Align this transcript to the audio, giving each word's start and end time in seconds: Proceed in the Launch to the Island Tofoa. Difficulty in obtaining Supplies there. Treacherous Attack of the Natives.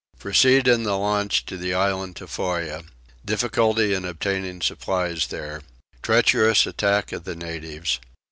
Proceed 0.17 0.67
in 0.67 0.81
the 0.81 0.97
Launch 0.97 1.45
to 1.45 1.57
the 1.57 1.75
Island 1.75 2.15
Tofoa. 2.15 2.81
Difficulty 3.23 3.93
in 3.93 4.03
obtaining 4.03 4.59
Supplies 4.59 5.27
there. 5.27 5.61
Treacherous 6.01 6.65
Attack 6.65 7.11
of 7.11 7.23
the 7.23 7.35
Natives. 7.35 7.99